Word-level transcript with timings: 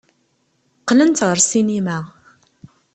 Qqlent 0.81 1.23
ɣer 1.27 1.37
ssinima. 1.43 1.99